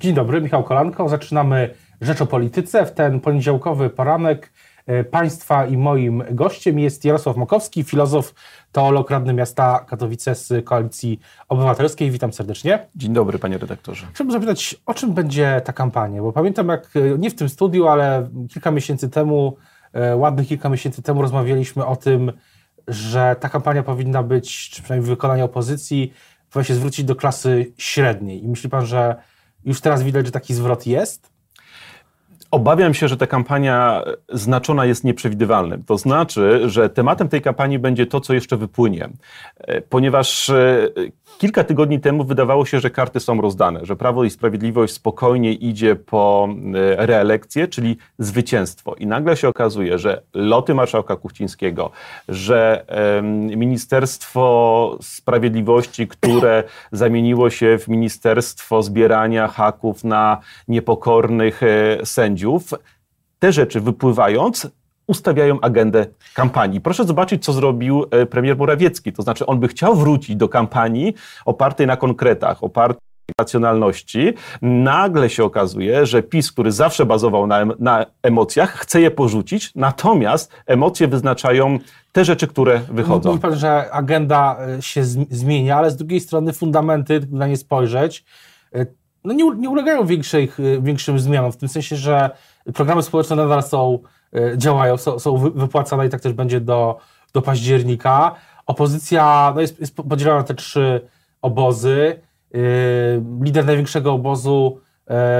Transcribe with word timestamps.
Dzień 0.00 0.14
dobry, 0.14 0.40
Michał 0.40 0.64
Kolanko. 0.64 1.08
Zaczynamy 1.08 1.74
Rzecz 2.00 2.20
o 2.20 2.26
Polityce. 2.26 2.86
W 2.86 2.92
ten 2.92 3.20
poniedziałkowy 3.20 3.90
poranek 3.90 4.52
e, 4.86 5.04
Państwa 5.04 5.66
i 5.66 5.76
moim 5.76 6.22
gościem 6.30 6.78
jest 6.78 7.04
Jarosław 7.04 7.36
Makowski, 7.36 7.84
filozof, 7.84 8.34
teolog, 8.72 9.10
radny 9.10 9.32
miasta 9.32 9.84
Katowice 9.88 10.34
z 10.34 10.64
Koalicji 10.64 11.20
Obywatelskiej. 11.48 12.10
Witam 12.10 12.32
serdecznie. 12.32 12.86
Dzień 12.96 13.12
dobry, 13.12 13.38
panie 13.38 13.58
redaktorze. 13.58 14.06
Chciałbym 14.12 14.32
zapytać, 14.32 14.76
o 14.86 14.94
czym 14.94 15.14
będzie 15.14 15.62
ta 15.64 15.72
kampania? 15.72 16.22
Bo 16.22 16.32
pamiętam, 16.32 16.68
jak 16.68 16.90
e, 16.96 17.18
nie 17.18 17.30
w 17.30 17.34
tym 17.34 17.48
studiu, 17.48 17.88
ale 17.88 18.28
kilka 18.50 18.70
miesięcy 18.70 19.08
temu, 19.08 19.56
e, 19.92 20.16
ładnych 20.16 20.48
kilka 20.48 20.68
miesięcy 20.68 21.02
temu 21.02 21.22
rozmawialiśmy 21.22 21.86
o 21.86 21.96
tym, 21.96 22.32
że 22.88 23.36
ta 23.40 23.48
kampania 23.48 23.82
powinna 23.82 24.22
być, 24.22 24.70
czy 24.70 24.82
przynajmniej 24.82 25.06
w 25.06 25.10
wykonaniu 25.10 25.44
opozycji, 25.44 26.12
powinna 26.50 26.64
się 26.64 26.74
zwrócić 26.74 27.04
do 27.04 27.16
klasy 27.16 27.72
średniej. 27.78 28.44
I 28.44 28.48
myśli 28.48 28.70
pan, 28.70 28.86
że 28.86 29.16
już 29.64 29.80
teraz 29.80 30.02
widać, 30.02 30.26
że 30.26 30.32
taki 30.32 30.54
zwrot 30.54 30.86
jest? 30.86 31.30
Obawiam 32.50 32.94
się, 32.94 33.08
że 33.08 33.16
ta 33.16 33.26
kampania 33.26 34.02
znaczona 34.32 34.84
jest 34.84 35.04
nieprzewidywalnym. 35.04 35.84
To 35.84 35.98
znaczy, 35.98 36.60
że 36.66 36.90
tematem 36.90 37.28
tej 37.28 37.42
kampanii 37.42 37.78
będzie 37.78 38.06
to, 38.06 38.20
co 38.20 38.34
jeszcze 38.34 38.56
wypłynie. 38.56 39.08
E, 39.58 39.80
ponieważ 39.80 40.50
e, 40.50 40.88
kilka 41.38 41.64
tygodni 41.64 42.00
temu 42.00 42.24
wydawało 42.24 42.66
się, 42.66 42.80
że 42.80 42.90
karty 42.90 43.20
są 43.20 43.40
rozdane, 43.40 43.86
że 43.86 43.96
Prawo 43.96 44.24
i 44.24 44.30
Sprawiedliwość 44.30 44.94
spokojnie 44.94 45.52
idzie 45.52 45.96
po 45.96 46.48
e, 46.74 47.06
reelekcję, 47.06 47.68
czyli 47.68 47.96
zwycięstwo. 48.18 48.94
I 48.94 49.06
nagle 49.06 49.36
się 49.36 49.48
okazuje, 49.48 49.98
że 49.98 50.22
loty 50.34 50.74
marszałka 50.74 51.16
Kuchcińskiego, 51.16 51.90
że 52.28 52.84
Ministerstwo 53.56 54.98
Sprawiedliwości, 55.00 56.08
które 56.08 56.64
zamieniło 56.92 57.50
się 57.50 57.78
w 57.78 57.88
Ministerstwo 57.88 58.82
Zbierania 58.82 59.48
haków 59.48 60.04
na 60.04 60.38
niepokornych 60.68 61.60
sędziów, 62.04 62.37
sędziów, 62.38 62.74
te 63.38 63.52
rzeczy 63.52 63.80
wypływając, 63.80 64.68
ustawiają 65.06 65.60
agendę 65.60 66.06
kampanii. 66.34 66.80
Proszę 66.80 67.04
zobaczyć, 67.04 67.44
co 67.44 67.52
zrobił 67.52 68.04
e, 68.10 68.26
premier 68.26 68.56
Morawiecki. 68.56 69.12
To 69.12 69.22
znaczy, 69.22 69.46
on 69.46 69.60
by 69.60 69.68
chciał 69.68 69.96
wrócić 69.96 70.36
do 70.36 70.48
kampanii 70.48 71.14
opartej 71.44 71.86
na 71.86 71.96
konkretach, 71.96 72.64
opartej 72.64 73.00
na 73.28 73.42
racjonalności. 73.42 74.34
Nagle 74.62 75.30
się 75.30 75.44
okazuje, 75.44 76.06
że 76.06 76.22
PiS, 76.22 76.52
który 76.52 76.72
zawsze 76.72 77.06
bazował 77.06 77.46
na, 77.46 77.66
na 77.78 78.06
emocjach, 78.22 78.72
chce 78.72 79.00
je 79.00 79.10
porzucić, 79.10 79.72
natomiast 79.74 80.52
emocje 80.66 81.08
wyznaczają 81.08 81.78
te 82.12 82.24
rzeczy, 82.24 82.46
które 82.46 82.80
wychodzą. 82.88 83.30
Mówi 83.30 83.42
pan, 83.42 83.56
że 83.56 83.90
agenda 83.92 84.56
e, 84.78 84.82
się 84.82 85.04
zmienia, 85.30 85.76
ale 85.76 85.90
z 85.90 85.96
drugiej 85.96 86.20
strony 86.20 86.52
fundamenty, 86.52 87.20
na 87.30 87.46
nie 87.46 87.56
spojrzeć, 87.56 88.24
e, 88.74 88.86
no 89.24 89.32
nie, 89.32 89.44
nie 89.56 89.70
ulegają 89.70 90.06
większej, 90.06 90.52
większym 90.80 91.18
zmianom, 91.18 91.52
w 91.52 91.56
tym 91.56 91.68
sensie, 91.68 91.96
że 91.96 92.30
programy 92.74 93.02
społeczne 93.02 93.36
nadal 93.36 93.62
są, 93.62 93.98
e, 94.34 94.58
działają, 94.58 94.96
są, 94.96 95.18
są 95.18 95.36
wypłacane 95.36 96.06
i 96.06 96.10
tak 96.10 96.20
też 96.20 96.32
będzie 96.32 96.60
do, 96.60 96.98
do 97.32 97.42
października. 97.42 98.34
Opozycja 98.66 99.52
no 99.54 99.60
jest, 99.60 99.80
jest 99.80 99.96
podzielona 99.96 100.38
na 100.38 100.44
te 100.44 100.54
trzy 100.54 101.00
obozy. 101.42 102.20
E, 102.54 102.58
lider 103.42 103.66
największego 103.66 104.12
obozu 104.12 104.80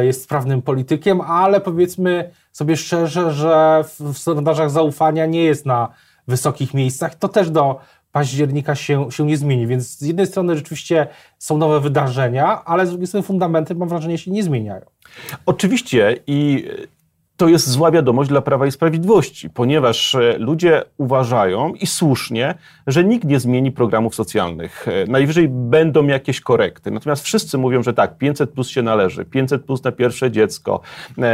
jest 0.01 0.23
sprawnym 0.23 0.63
politykiem, 0.63 1.21
ale 1.21 1.61
powiedzmy 1.61 2.31
sobie 2.53 2.77
szczerze, 2.77 3.33
że 3.33 3.85
w 4.01 4.19
sondażach 4.19 4.71
zaufania 4.71 5.27
nie 5.27 5.45
jest 5.45 5.67
na 5.67 5.89
wysokich 6.29 6.75
miejscach. 6.75 7.15
To 7.15 7.29
też 7.29 7.51
do 7.51 7.81
października 8.13 8.75
się, 8.75 9.13
się 9.13 9.27
nie 9.27 9.37
zmieni. 9.37 9.67
Więc 9.67 9.99
z 9.99 10.03
jednej 10.03 10.27
strony 10.27 10.57
rzeczywiście 10.57 11.07
są 11.39 11.59
nowe 11.59 11.81
wydarzenia, 11.81 12.65
ale 12.65 12.87
z 12.87 12.91
drugiej 12.91 13.07
strony 13.07 13.27
fundamenty, 13.27 13.75
mam 13.75 13.89
wrażenie, 13.89 14.19
się 14.19 14.31
nie 14.31 14.43
zmieniają. 14.43 14.85
Oczywiście 15.47 16.17
i 16.27 16.69
to 17.39 17.49
jest 17.49 17.69
zła 17.69 17.91
wiadomość 17.91 18.29
dla 18.29 18.41
Prawa 18.41 18.67
i 18.67 18.71
Sprawiedliwości, 18.71 19.51
ponieważ 19.51 20.15
e, 20.15 20.39
ludzie 20.39 20.83
uważają 20.97 21.75
i 21.75 21.87
słusznie, 21.87 22.55
że 22.87 23.05
nikt 23.05 23.25
nie 23.25 23.41
zmieni 23.41 23.73
programów 23.73 24.15
socjalnych. 24.15 24.89
E, 24.89 25.07
najwyżej 25.07 25.49
będą 25.49 26.07
jakieś 26.07 26.41
korekty. 26.41 26.91
Natomiast 26.91 27.25
wszyscy 27.25 27.59
mówią, 27.59 27.83
że 27.83 27.95
tak, 27.95 28.19
500 28.19 28.51
plus 28.51 28.69
się 28.69 28.83
należy, 28.83 29.25
500 29.25 29.65
plus 29.65 29.85
na 29.85 29.93
pierwsze 29.93 30.31
dziecko, 30.31 30.81
e, 31.19 31.25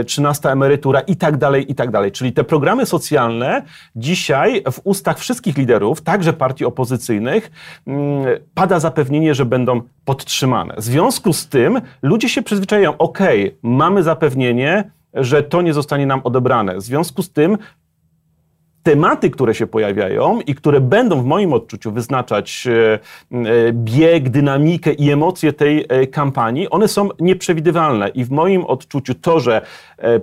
e, 0.00 0.04
13 0.04 0.50
emerytura 0.50 1.00
i 1.00 1.16
tak 1.16 1.36
dalej, 1.36 1.72
i 1.72 1.74
tak 1.74 1.90
dalej. 1.90 2.12
Czyli 2.12 2.32
te 2.32 2.44
programy 2.44 2.86
socjalne 2.86 3.62
dzisiaj 3.96 4.62
w 4.72 4.80
ustach 4.84 5.18
wszystkich 5.18 5.56
liderów, 5.56 6.02
także 6.02 6.32
partii 6.32 6.64
opozycyjnych, 6.64 7.50
mm, 7.86 8.24
pada 8.54 8.80
zapewnienie, 8.80 9.34
że 9.34 9.44
będą 9.44 9.80
podtrzymane. 10.04 10.74
W 10.76 10.82
związku 10.82 11.32
z 11.32 11.48
tym 11.48 11.80
ludzie 12.02 12.28
się 12.28 12.42
przyzwyczajają, 12.42 12.96
ok, 12.96 13.18
mamy 13.62 14.02
zapewnienie, 14.02 14.95
że 15.16 15.42
to 15.42 15.62
nie 15.62 15.74
zostanie 15.74 16.06
nam 16.06 16.20
odebrane. 16.24 16.76
W 16.76 16.82
związku 16.82 17.22
z 17.22 17.32
tym 17.32 17.58
tematy, 18.86 19.30
które 19.30 19.54
się 19.54 19.66
pojawiają 19.66 20.40
i 20.40 20.54
które 20.54 20.80
będą 20.80 21.22
w 21.22 21.24
moim 21.24 21.52
odczuciu 21.52 21.92
wyznaczać 21.92 22.66
e, 22.66 22.98
e, 23.32 23.72
bieg, 23.72 24.28
dynamikę 24.28 24.92
i 24.92 25.10
emocje 25.10 25.52
tej 25.52 25.84
e, 25.88 26.06
kampanii, 26.06 26.70
one 26.70 26.88
są 26.88 27.08
nieprzewidywalne. 27.20 28.08
I 28.08 28.24
w 28.24 28.30
moim 28.30 28.64
odczuciu 28.64 29.14
to, 29.14 29.40
że 29.40 29.62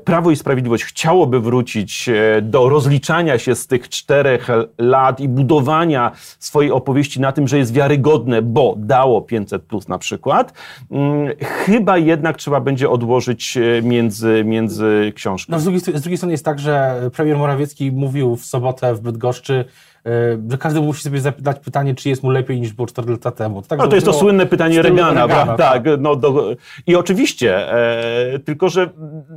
Prawo 0.06 0.32
i 0.32 0.36
Sprawiedliwość 0.36 0.84
chciałoby 0.84 1.40
wrócić 1.40 2.10
do 2.42 2.70
rozliczania 2.70 3.38
się 3.38 3.56
z 3.56 3.68
tych 3.68 3.90
czterech 3.90 4.48
lat 4.78 5.20
i 5.20 5.30
budowania 5.30 6.12
swojej 6.40 6.72
opowieści 6.72 7.22
na 7.22 7.32
tym, 7.32 7.48
że 7.48 7.58
jest 7.58 7.74
wiarygodne, 7.74 8.42
bo 8.42 8.76
dało 8.78 9.22
500 9.22 9.64
plus 9.64 9.88
na 9.88 9.98
przykład, 9.98 10.54
mm, 10.92 11.36
chyba 11.40 11.98
jednak 11.98 12.38
trzeba 12.38 12.60
będzie 12.60 12.90
odłożyć 12.90 13.58
między, 13.84 14.44
między 14.46 15.14
książkami. 15.16 15.54
No, 15.56 15.60
z, 15.60 15.64
drugiej, 15.64 15.82
z 15.82 16.02
drugiej 16.02 16.18
strony 16.18 16.34
jest 16.34 16.46
tak, 16.46 16.60
że 16.60 17.02
premier 17.14 17.38
Morawiecki 17.38 17.92
mówił 17.92 18.36
w 18.36 18.46
sobotę 18.54 18.94
w 18.94 19.02
Bydgoszczy, 19.02 19.66
e, 20.06 20.12
że 20.52 20.58
każdy 20.58 20.82
musi 20.82 21.02
sobie 21.04 21.20
zadać 21.22 21.60
pytanie, 21.60 21.96
czy 21.96 22.10
jest 22.10 22.24
mu 22.24 22.30
lepiej 22.30 22.62
niż 22.62 22.74
było 22.74 22.88
4 22.88 23.12
lata 23.12 23.32
temu. 23.32 23.62
To, 23.62 23.68
tak 23.68 23.80
no 23.80 23.88
to 23.88 23.96
jest 23.96 24.06
to 24.08 24.14
słynne 24.14 24.46
pytanie 24.46 24.82
Regana, 24.82 25.28
Regana 25.28 25.58
tak. 25.58 25.84
tak. 25.84 25.84
No, 26.00 26.16
do, 26.16 26.56
I 26.88 26.96
oczywiście, 26.96 27.74
e, 27.74 28.40
tylko 28.40 28.70
że 28.70 28.90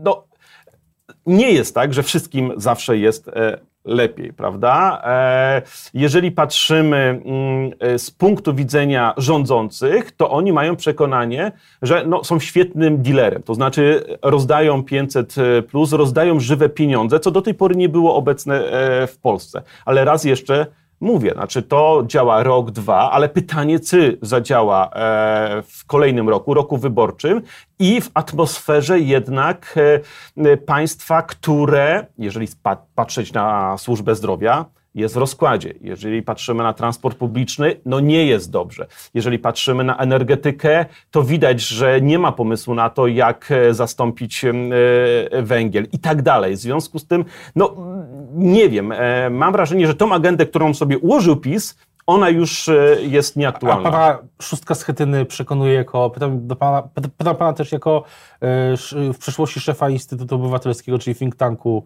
no, 0.05 0.25
nie 1.27 1.53
jest 1.53 1.75
tak, 1.75 1.95
że 1.95 2.03
wszystkim 2.03 2.53
zawsze 2.57 2.99
jest 2.99 3.29
e, 3.29 3.59
lepiej, 3.87 4.33
prawda? 4.33 5.03
E, 5.05 5.63
jeżeli 5.95 6.33
patrzymy 6.33 6.97
mm, 6.97 7.71
e, 7.81 7.99
z 7.99 8.11
punktu 8.11 8.55
widzenia 8.55 9.15
rządzących, 9.17 10.13
to 10.13 10.31
oni 10.31 10.53
mają 10.53 10.77
przekonanie, 10.77 11.53
że 11.83 12.05
no, 12.07 12.25
są 12.25 12.41
świetnym 12.41 13.03
dealerem, 13.03 13.43
to 13.43 13.55
znaczy 13.55 14.05
rozdają 14.23 14.85
500 14.85 15.35
plus, 15.69 15.93
rozdają 15.93 16.41
żywe 16.41 16.69
pieniądze, 16.69 17.21
co 17.21 17.31
do 17.31 17.43
tej 17.43 17.55
pory 17.55 17.77
nie 17.77 17.89
było 17.89 18.15
obecne 18.15 18.63
w 19.07 19.19
Polsce. 19.23 19.63
Ale 19.85 20.05
raz 20.05 20.25
jeszcze 20.25 20.67
Mówię, 21.01 21.33
znaczy 21.33 21.63
to 21.63 22.05
działa 22.07 22.43
rok, 22.43 22.71
dwa, 22.71 23.11
ale 23.11 23.29
pytanie, 23.29 23.81
czy 23.81 24.19
zadziała 24.23 24.91
e, 24.91 25.63
w 25.63 25.85
kolejnym 25.87 26.29
roku, 26.29 26.55
roku 26.55 26.77
wyborczym 26.77 27.43
i 27.79 28.01
w 28.01 28.11
atmosferze 28.15 29.01
jednak 29.01 29.75
e, 30.37 30.57
państwa, 30.57 31.23
które, 31.23 32.07
jeżeli 32.19 32.49
patrzeć 32.95 33.33
na 33.33 33.79
służbę 33.79 34.15
zdrowia, 34.15 34.65
jest 34.97 35.15
w 35.15 35.17
rozkładzie. 35.17 35.75
Jeżeli 35.81 36.23
patrzymy 36.23 36.63
na 36.63 36.73
transport 36.73 37.19
publiczny, 37.19 37.77
no 37.87 38.01
nie 38.01 38.27
jest 38.27 38.51
dobrze. 38.51 38.87
Jeżeli 39.15 39.39
patrzymy 39.39 39.85
na 39.85 39.97
energetykę, 39.97 40.87
to 41.11 41.23
widać, 41.23 41.61
że 41.61 42.01
nie 42.01 42.19
ma 42.19 42.33
pomysłu 42.33 42.75
na 42.75 42.91
to, 42.91 43.07
jak 43.07 43.51
e, 43.51 43.75
zastąpić 43.75 44.45
e, 44.45 44.53
węgiel 45.43 45.87
i 45.93 45.99
tak 45.99 46.23
dalej. 46.23 46.57
W 46.57 46.59
związku 46.59 46.99
z 46.99 47.07
tym, 47.07 47.25
no 47.57 47.77
nie 48.37 48.69
wiem, 48.69 48.93
e, 48.93 49.31
mam 49.31 49.53
wrażenie, 49.53 49.87
że 49.87 49.95
tą 49.95 50.13
agendę, 50.13 50.47
którą 50.47 50.75
sobie 50.75 50.99
ułożył 50.99 51.37
PiS, 51.37 51.77
ona 52.07 52.29
już 52.29 52.71
jest 53.01 53.37
nieaktualna. 53.37 53.89
A 53.89 53.93
pana 53.93 54.19
szóstka 54.43 54.75
Schetyny 54.75 55.25
przekonuje 55.25 55.75
jako, 55.75 56.11
pytam, 56.11 56.47
do 56.47 56.57
pana, 56.57 56.83
pytam 57.17 57.37
pana 57.37 57.53
też 57.53 57.73
jako 57.73 58.05
w 59.13 59.19
przeszłości 59.19 59.61
szefa 59.61 59.91
Instytutu 59.91 60.35
Obywatelskiego, 60.35 60.99
czyli 60.99 61.17
think 61.17 61.37
tanku 61.37 61.85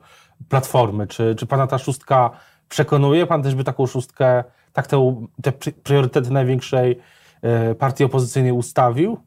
Platformy. 0.48 1.06
Czy, 1.06 1.34
czy 1.34 1.46
pana 1.46 1.66
ta 1.66 1.78
szóstka 1.78 2.30
przekonuje? 2.68 3.26
Pan 3.26 3.42
też 3.42 3.54
by 3.54 3.64
taką 3.64 3.86
szóstkę, 3.86 4.44
tak 4.72 4.86
te, 4.86 5.26
te 5.42 5.52
priorytety 5.72 6.30
największej 6.30 6.98
e, 7.42 7.74
partii 7.74 8.04
opozycyjnej 8.04 8.52
ustawił? 8.52 9.18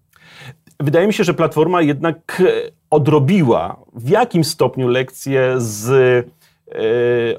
Wydaje 0.80 1.08
mi 1.08 1.14
się, 1.14 1.24
że 1.24 1.34
Platforma 1.34 1.82
jednak 1.82 2.42
e, 2.46 2.72
odrobiła 2.90 3.80
w 3.94 4.10
jakim 4.10 4.44
stopniu 4.44 4.88
lekcję 4.88 5.54
z 5.58 5.90
E, 6.28 6.43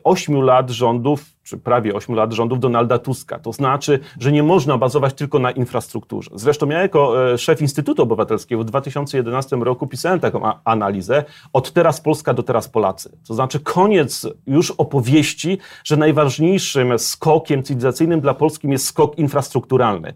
ośmiu 0.05 0.41
lat 0.41 0.71
rządów, 0.71 1.25
czy 1.43 1.59
prawie 1.59 1.95
ośmiu 1.95 2.15
lat 2.15 2.33
rządów 2.33 2.61
Donalda 2.61 2.99
Tuska. 2.99 3.39
To 3.39 3.53
znaczy, 3.53 4.01
że 4.21 4.33
nie 4.33 4.43
można 4.43 4.79
bazować 4.79 5.15
tylko 5.15 5.39
na 5.39 5.51
infrastrukturze. 5.51 6.31
Zresztą 6.35 6.69
ja 6.69 6.83
jako 6.83 7.33
e, 7.33 7.39
szef 7.39 7.61
Instytutu 7.61 8.03
Obywatelskiego 8.03 8.63
w 8.63 8.65
2011 8.65 9.57
roku 9.57 9.87
pisałem 9.87 10.21
taką 10.21 10.53
analizę 10.65 11.25
od 11.53 11.73
teraz 11.73 12.01
Polska 12.01 12.35
do 12.35 12.43
teraz 12.43 12.69
Polacy. 12.69 13.19
To 13.29 13.35
znaczy 13.35 13.61
koniec 13.61 14.27
już 14.47 14.71
opowieści, 14.71 15.59
że 15.85 15.97
najważniejszym 15.97 16.99
skokiem 16.99 17.63
cywilizacyjnym 17.63 18.21
dla 18.21 18.35
Polski 18.35 18.69
jest 18.69 18.87
skok 18.87 19.19
infrastrukturalny. 19.19 20.15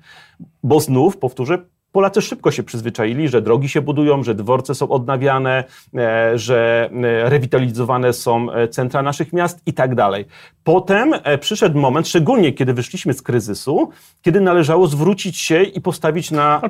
Bo 0.62 0.80
znów, 0.80 1.16
powtórzę, 1.16 1.58
Polacy 1.98 2.22
szybko 2.22 2.50
się 2.50 2.62
przyzwyczaili, 2.62 3.28
że 3.28 3.42
drogi 3.42 3.68
się 3.68 3.80
budują, 3.80 4.22
że 4.22 4.34
dworce 4.34 4.74
są 4.74 4.88
odnawiane, 4.88 5.64
e, 5.94 6.38
że 6.38 6.90
e, 6.92 7.30
rewitalizowane 7.30 8.12
są 8.12 8.52
e, 8.52 8.68
centra 8.68 9.02
naszych 9.02 9.32
miast 9.32 9.60
i 9.66 9.72
tak 9.72 9.94
dalej. 9.94 10.24
Potem 10.64 11.14
przyszedł 11.40 11.78
moment, 11.78 12.08
szczególnie 12.08 12.52
kiedy 12.52 12.74
wyszliśmy 12.74 13.12
z 13.12 13.22
kryzysu, 13.22 13.90
kiedy 14.22 14.40
należało 14.40 14.86
zwrócić 14.86 15.36
się 15.38 15.62
i 15.62 15.80
postawić 15.80 16.30
na, 16.30 16.60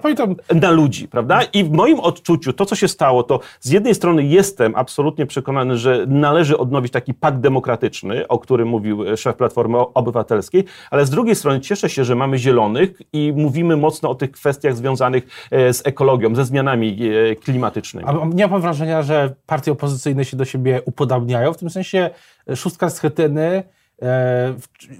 na 0.54 0.70
ludzi, 0.70 1.08
prawda? 1.08 1.42
I 1.42 1.64
w 1.64 1.70
moim 1.70 2.00
odczuciu 2.00 2.52
to, 2.52 2.66
co 2.66 2.75
się 2.75 2.88
stało, 2.88 3.22
to 3.22 3.40
z 3.60 3.70
jednej 3.70 3.94
strony 3.94 4.25
jestem 4.25 4.72
absolutnie 4.76 5.26
przekonany, 5.26 5.76
że 5.76 6.04
należy 6.08 6.58
odnowić 6.58 6.92
taki 6.92 7.14
pakt 7.14 7.38
demokratyczny, 7.38 8.28
o 8.28 8.38
którym 8.38 8.69
mówił 8.69 9.16
szef 9.16 9.36
Platformy 9.36 9.78
Obywatelskiej, 9.78 10.64
ale 10.90 11.06
z 11.06 11.10
drugiej 11.10 11.34
strony 11.34 11.60
cieszę 11.60 11.90
się, 11.90 12.04
że 12.04 12.14
mamy 12.14 12.38
zielonych 12.38 13.02
i 13.12 13.32
mówimy 13.36 13.76
mocno 13.76 14.10
o 14.10 14.14
tych 14.14 14.30
kwestiach 14.30 14.76
związanych 14.76 15.18
e, 15.50 15.73
z 15.73 15.87
ekologią, 15.87 16.35
ze 16.35 16.44
zmianami 16.44 16.99
e, 17.31 17.37
klimatycznymi. 17.37 18.09
A 18.09 18.12
nie 18.35 18.44
ma 18.44 18.49
pan 18.49 18.61
wrażenia, 18.61 19.03
że 19.03 19.35
partie 19.47 19.73
opozycyjne 19.73 20.25
się 20.25 20.37
do 20.37 20.44
siebie 20.44 20.82
upodabniają? 20.85 21.53
W 21.53 21.56
tym 21.56 21.70
sensie 21.70 22.11
e, 22.50 22.56
szóstka 22.56 22.91
z 22.91 23.00
Chetyny 23.00 23.62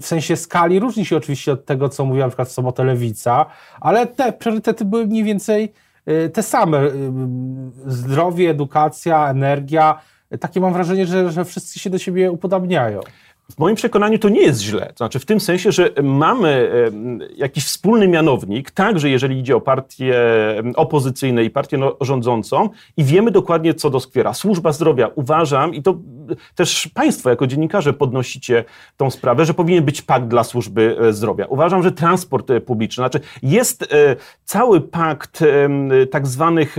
w 0.01 0.07
sensie 0.07 0.37
skali 0.37 0.81
różni 0.81 1.05
się 1.05 1.17
oczywiście 1.17 1.53
od 1.53 1.65
tego, 1.65 1.89
co 1.89 2.05
mówiła 2.05 2.27
na 2.27 2.31
przykład 2.31 2.49
w 2.49 2.53
sobotę 2.53 2.85
Lewica, 2.85 3.47
ale 3.81 4.07
te 4.07 4.33
priorytety 4.33 4.85
były 4.85 5.07
mniej 5.07 5.25
więcej 5.25 5.73
te 6.33 6.43
same. 6.43 6.81
Zdrowie, 7.87 8.51
edukacja, 8.51 9.31
energia. 9.31 10.01
Takie 10.41 10.61
mam 10.61 10.73
wrażenie, 10.73 11.07
że, 11.07 11.33
że 11.33 11.45
wszyscy 11.45 11.79
się 11.79 11.91
do 11.91 11.99
siebie 11.99 12.31
upodabniają. 12.31 13.01
W 13.51 13.59
moim 13.59 13.77
przekonaniu 13.77 14.19
to 14.19 14.29
nie 14.29 14.41
jest 14.41 14.61
źle. 14.61 14.87
To 14.87 14.97
znaczy 14.97 15.19
w 15.19 15.27
tym 15.27 15.41
sensie, 15.41 15.73
że 15.73 15.91
mamy 16.03 16.71
jakiś 17.37 17.65
wspólny 17.65 18.09
mianownik, 18.09 18.71
także 18.71 19.11
jeżeli 19.11 19.39
idzie 19.39 19.57
o 19.57 19.61
partie 19.61 20.15
opozycyjne 20.77 21.45
i 21.45 21.51
partię 21.51 21.79
no, 21.79 21.97
rządzącą 22.01 22.69
i 22.97 23.05
wiemy 23.05 23.31
dokładnie, 23.31 23.75
co 23.75 23.91
doskwiera. 23.91 24.35
Służba 24.35 24.73
zdrowia, 24.73 25.11
uważam, 25.15 25.75
i 25.75 25.83
to 25.83 25.99
też 26.55 26.91
Państwo 26.95 27.31
jako 27.31 27.47
dziennikarze 27.47 27.93
podnosicie 27.93 28.65
tą 28.97 29.11
sprawę, 29.11 29.45
że 29.45 29.55
powinien 29.55 29.85
być 29.85 30.03
pakt 30.03 30.27
dla 30.27 30.45
służby 30.45 30.97
e, 31.01 31.13
zdrowia. 31.13 31.47
Uważam, 31.47 31.83
że 31.83 31.93
transport 31.93 32.51
e, 32.51 32.61
publiczny, 32.61 33.01
znaczy 33.01 33.21
jest 33.43 33.83
e, 33.83 33.87
cały 34.45 34.81
pakt 34.81 35.45
tak, 36.11 36.27
zwanych, 36.27 36.77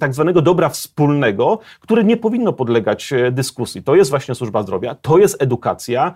tak 0.00 0.14
zwanego 0.14 0.42
dobra 0.42 0.68
wspólnego, 0.68 1.58
który 1.80 2.04
nie 2.04 2.16
powinno 2.16 2.52
podlegać 2.52 3.10
dyskusji. 3.32 3.82
To 3.82 3.94
jest 3.94 4.10
właśnie 4.10 4.34
służba 4.34 4.62
zdrowia, 4.62 4.94
to 4.94 5.18
jest 5.18 5.42
edukacja, 5.42 6.14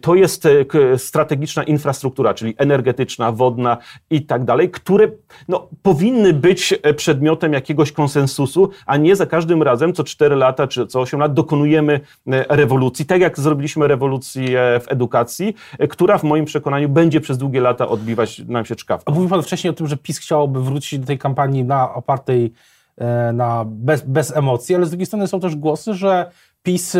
to 0.00 0.14
jest 0.14 0.48
strategiczna 0.96 1.62
infrastruktura, 1.62 2.34
czyli 2.34 2.54
energetyczna, 2.58 3.32
wodna 3.32 3.76
i 4.10 4.22
tak 4.22 4.44
dalej, 4.44 4.70
które 4.70 5.08
no, 5.48 5.68
powinny 5.82 6.32
być 6.32 6.74
przedmiotem 6.96 7.52
jakiegoś 7.52 7.92
konsensusu, 7.92 8.70
a 8.86 8.96
nie 8.96 9.16
za 9.16 9.26
każdym 9.26 9.62
razem 9.62 9.92
co 9.92 10.04
4 10.04 10.36
lata 10.36 10.66
czy 10.66 10.86
co 10.86 11.00
8 11.00 11.20
lat 11.20 11.34
dokonujemy 11.34 11.57
dokonujemy 11.58 12.00
e, 12.26 12.56
rewolucji, 12.56 13.06
tak 13.06 13.20
jak 13.20 13.40
zrobiliśmy 13.40 13.88
rewolucję 13.88 14.80
w 14.80 14.92
edukacji, 14.92 15.54
e, 15.78 15.88
która 15.88 16.18
w 16.18 16.22
moim 16.22 16.44
przekonaniu 16.44 16.88
będzie 16.88 17.20
przez 17.20 17.38
długie 17.38 17.60
lata 17.60 17.88
odbiwać 17.88 18.38
nam 18.38 18.64
się 18.64 18.76
czkawką. 18.76 19.12
Mówił 19.12 19.28
Pan 19.28 19.42
wcześniej 19.42 19.70
o 19.70 19.74
tym, 19.74 19.86
że 19.86 19.96
PiS 19.96 20.18
chciałoby 20.18 20.62
wrócić 20.62 20.98
do 20.98 21.06
tej 21.06 21.18
kampanii 21.18 21.64
na 21.64 21.94
opartej 21.94 22.52
e, 22.96 23.32
na 23.32 23.64
bez, 23.66 24.02
bez 24.02 24.36
emocji, 24.36 24.74
ale 24.74 24.86
z 24.86 24.90
drugiej 24.90 25.06
strony 25.06 25.28
są 25.28 25.40
też 25.40 25.56
głosy, 25.56 25.94
że 25.94 26.30
PiS 26.62 26.96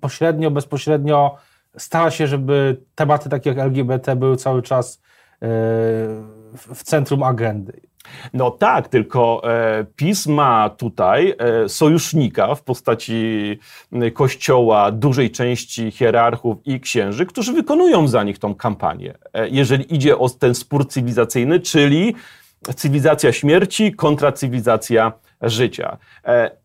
pośrednio, 0.00 0.50
bezpośrednio 0.50 1.36
stara 1.76 2.10
się, 2.10 2.26
żeby 2.26 2.76
tematy 2.94 3.28
takie 3.28 3.50
jak 3.50 3.58
LGBT 3.58 4.16
były 4.16 4.36
cały 4.36 4.62
czas 4.62 5.00
w 6.74 6.82
centrum 6.82 7.22
agendy. 7.22 7.80
No 8.34 8.50
tak, 8.50 8.88
tylko 8.88 9.42
e, 9.44 9.84
PiS 9.96 10.26
ma 10.26 10.70
tutaj 10.70 11.34
e, 11.38 11.68
sojusznika 11.68 12.54
w 12.54 12.62
postaci 12.62 13.58
kościoła, 14.14 14.90
dużej 14.90 15.30
części 15.30 15.90
hierarchów 15.90 16.56
i 16.64 16.80
księży, 16.80 17.26
którzy 17.26 17.52
wykonują 17.52 18.08
za 18.08 18.22
nich 18.22 18.38
tą 18.38 18.54
kampanię. 18.54 19.14
E, 19.32 19.48
jeżeli 19.48 19.94
idzie 19.94 20.18
o 20.18 20.28
ten 20.28 20.54
spór 20.54 20.88
cywilizacyjny, 20.88 21.60
czyli 21.60 22.14
cywilizacja 22.76 23.32
śmierci 23.32 23.92
kontra 23.92 24.32
cywilizacja 24.32 25.12
życia. 25.42 25.96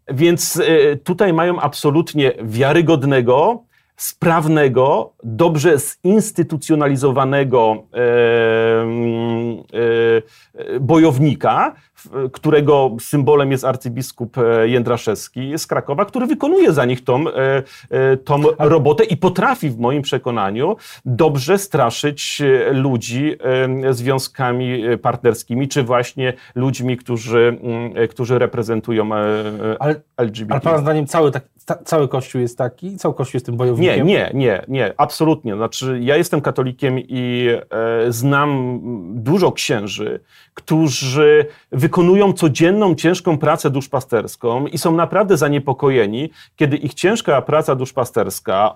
Więc 0.08 0.62
tutaj 1.04 1.34
mają 1.34 1.60
absolutnie 1.60 2.34
wiarygodnego, 2.44 3.64
sprawnego, 4.00 5.14
dobrze 5.24 5.78
zinstytucjonalizowanego 5.78 7.84
bojownika, 10.80 11.76
którego 12.32 12.98
symbolem 13.00 13.52
jest 13.52 13.66
arcybiskup 13.66 14.38
e, 14.38 14.70
Jędraszewski 14.70 15.54
z 15.58 15.68
Krakowa, 15.68 16.06
który 16.06 16.26
wykonuje 16.26 16.74
za 16.74 16.86
nich 16.86 17.04
tą, 17.04 17.28
e, 17.28 17.64
e, 17.90 18.18
tą 18.18 18.44
robotę 18.60 19.04
i 19.04 19.18
potrafi 19.18 19.70
w 19.70 19.80
moim 19.80 20.02
przekonaniu 20.02 20.76
dobrze 21.06 21.58
straszyć 21.58 22.42
ludzi 22.72 23.38
związkami 23.92 24.84
partnerskimi, 25.02 25.68
czy 25.68 25.84
właśnie 25.84 26.34
ludźmi, 26.56 26.98
którzy, 26.98 27.60
którzy 28.10 28.40
reprezentują 28.40 29.10
ale, 29.80 29.96
LGBT. 30.18 30.54
Ale 30.54 30.62
Pana 30.62 30.78
zdaniem 30.78 31.08
cały, 31.08 31.32
tak, 31.32 31.44
cały 31.84 32.08
Kościół 32.08 32.42
jest 32.42 32.58
taki? 32.58 32.98
Cały 32.98 33.14
Kościół 33.14 33.36
jest 33.38 33.46
tym 33.46 33.58
bojownikiem? 33.58 34.08
Nie, 34.08 34.14
nie, 34.14 34.32
nie, 34.34 34.64
nie, 34.68 34.94
absolutnie. 34.98 35.56
Znaczy, 35.56 36.00
ja 36.02 36.18
jestem 36.18 36.42
katolikiem 36.42 37.00
i 37.00 37.48
e, 37.72 38.12
znam 38.12 38.80
dużo 39.24 39.52
księży, 39.52 40.20
którzy 40.54 41.46
wykonują 41.72 42.34
codzienną, 42.34 42.96
ciężką 42.96 43.38
pracę 43.38 43.70
duszpasterską 43.70 44.68
i 44.68 44.78
są 44.78 44.96
naprawdę 44.96 45.38
zaniepokojeni, 45.38 46.30
kiedy 46.56 46.78
ich 46.78 46.94
ciężka 46.94 47.42
praca 47.42 47.76
duszpasterska 47.76 48.74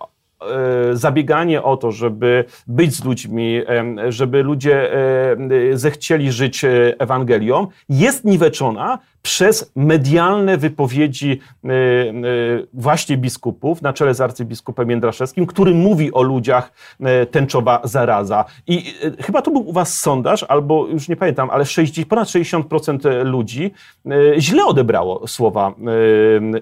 zabieganie 0.93 1.63
o 1.63 1.77
to, 1.77 1.91
żeby 1.91 2.45
być 2.67 2.95
z 2.95 3.03
ludźmi, 3.03 3.61
żeby 4.09 4.43
ludzie 4.43 4.93
e, 4.93 5.77
zechcieli 5.77 6.31
żyć 6.31 6.63
e, 6.63 6.69
Ewangelią, 6.99 7.67
jest 7.89 8.25
niweczona 8.25 8.99
przez 9.21 9.71
medialne 9.75 10.57
wypowiedzi 10.57 11.39
właśnie 12.73 13.17
biskupów, 13.17 13.81
na 13.81 13.93
czele 13.93 14.13
z 14.13 14.21
arcybiskupem 14.21 14.89
Jędraszewskim, 14.89 15.45
który 15.45 15.75
mówi 15.75 16.13
o 16.13 16.21
ludziach 16.21 16.71
tęczowa 17.31 17.81
zaraza. 17.83 18.45
I 18.67 18.93
chyba 19.19 19.41
to 19.41 19.51
był 19.51 19.69
u 19.69 19.73
was 19.73 19.99
sondaż, 19.99 20.43
albo 20.43 20.87
już 20.87 21.09
nie 21.09 21.15
pamiętam, 21.15 21.49
ale 21.49 21.65
60, 21.65 22.07
ponad 22.07 22.27
60% 22.27 23.25
ludzi 23.25 23.71
źle 24.37 24.65
odebrało 24.65 25.27
słowa 25.27 25.73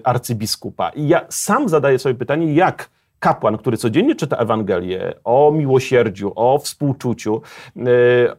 arcybiskupa. 0.04 0.90
I 0.90 1.08
ja 1.08 1.20
sam 1.28 1.68
zadaję 1.68 1.98
sobie 1.98 2.14
pytanie, 2.14 2.54
jak 2.54 2.88
kapłan, 3.22 3.58
który 3.58 3.76
codziennie 3.76 4.14
czyta 4.14 4.36
Ewangelię 4.36 5.14
o 5.24 5.52
miłosierdziu, 5.52 6.32
o 6.36 6.58
współczuciu, 6.58 7.42
e, 7.76 7.82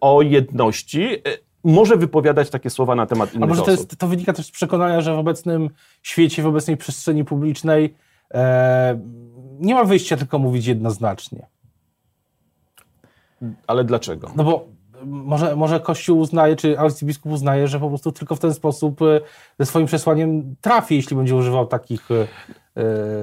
o 0.02 0.22
jedności, 0.22 1.04
e, 1.04 1.20
może 1.63 1.98
wypowiadać 1.98 2.50
takie 2.50 2.70
słowa 2.70 2.96
na 2.96 3.06
temat 3.06 3.34
innych 3.34 3.44
A 3.44 3.48
może 3.48 3.62
to, 3.62 3.72
jest, 3.72 3.98
to 3.98 4.08
wynika 4.08 4.34
też 4.34 4.46
z 4.46 4.52
przekonania, 4.52 5.02
że 5.02 5.16
w 5.16 5.20
obecnym 5.20 5.70
świecie, 6.02 6.44
w 6.44 6.48
obecnej 6.48 6.78
przestrzeni 6.78 7.25
publicznej 7.25 7.96
e, 8.34 9.00
nie 9.60 9.74
ma 9.74 9.84
wyjścia 9.84 10.18
tylko 10.18 10.40
mówić 10.40 10.66
jednoznacznie. 10.66 11.48
Ale 13.68 13.84
dlaczego? 13.84 14.32
No 14.36 14.44
bo 14.44 14.68
może, 15.06 15.56
może 15.56 15.80
Kościół 15.80 16.20
uznaje, 16.20 16.56
czy 16.56 16.80
arcybiskup 16.80 17.32
uznaje, 17.32 17.68
że 17.68 17.80
po 17.80 17.90
prostu 17.90 18.12
tylko 18.12 18.36
w 18.36 18.40
ten 18.40 18.54
sposób 18.54 19.00
ze 19.60 19.66
swoim 19.66 19.86
przesłaniem 19.88 20.56
trafi, 20.62 20.96
jeśli 20.96 21.18
będzie 21.18 21.36
używał 21.36 21.68
takich 21.68 22.10
Yy, 22.10 22.28